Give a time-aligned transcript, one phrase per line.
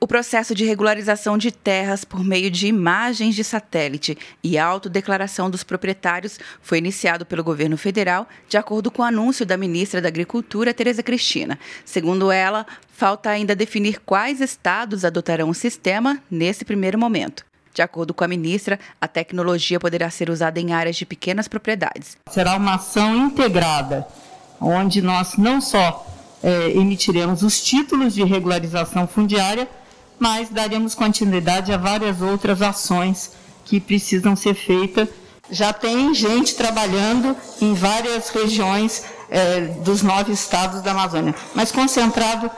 [0.00, 5.64] O processo de regularização de terras por meio de imagens de satélite e autodeclaração dos
[5.64, 10.72] proprietários foi iniciado pelo governo federal, de acordo com o anúncio da ministra da Agricultura,
[10.72, 11.58] Tereza Cristina.
[11.84, 17.44] Segundo ela, falta ainda definir quais estados adotarão o sistema nesse primeiro momento.
[17.74, 22.16] De acordo com a ministra, a tecnologia poderá ser usada em áreas de pequenas propriedades.
[22.30, 24.06] Será uma ação integrada,
[24.60, 26.06] onde nós não só
[26.40, 29.68] é, emitiremos os títulos de regularização fundiária,
[30.18, 33.32] mas daremos continuidade a várias outras ações
[33.64, 35.08] que precisam ser feitas.
[35.50, 42.50] Já tem gente trabalhando em várias regiões é, dos nove estados da Amazônia, mas concentrado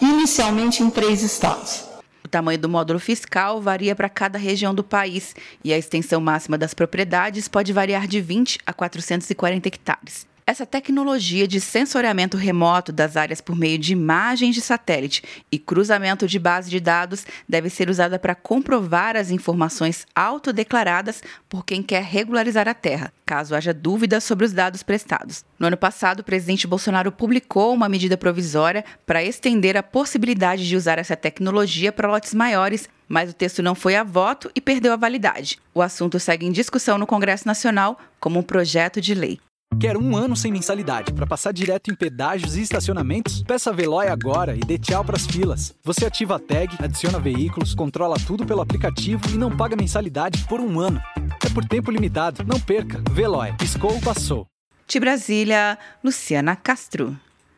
[0.00, 1.84] inicialmente em três estados.
[2.24, 5.34] O tamanho do módulo fiscal varia para cada região do país
[5.64, 10.29] e a extensão máxima das propriedades pode variar de 20 a 440 hectares.
[10.50, 16.26] Essa tecnologia de sensoriamento remoto das áreas por meio de imagens de satélite e cruzamento
[16.26, 22.02] de base de dados deve ser usada para comprovar as informações autodeclaradas por quem quer
[22.02, 25.44] regularizar a terra, caso haja dúvidas sobre os dados prestados.
[25.56, 30.74] No ano passado, o presidente Bolsonaro publicou uma medida provisória para estender a possibilidade de
[30.74, 34.92] usar essa tecnologia para lotes maiores mas o texto não foi a voto e perdeu
[34.92, 35.58] a validade.
[35.74, 39.40] O assunto segue em discussão no Congresso Nacional como um projeto de lei.
[39.78, 43.42] Quer um ano sem mensalidade para passar direto em pedágios e estacionamentos?
[43.42, 45.74] Peça a Veloy agora e dê tchau para as filas.
[45.82, 50.60] Você ativa a tag, adiciona veículos, controla tudo pelo aplicativo e não paga mensalidade por
[50.60, 51.00] um ano.
[51.44, 52.44] É por tempo limitado.
[52.44, 53.02] Não perca.
[53.10, 53.54] Veloy.
[53.56, 54.46] Piscou, passou.
[54.86, 57.16] De Brasília, Luciana Castro.